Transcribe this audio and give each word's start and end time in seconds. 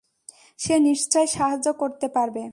সে 0.59 0.75
নিশ্চয়ই 0.79 1.27
সাহায্য 1.27 1.67
করতে 1.73 2.07
পারবে। 2.07 2.39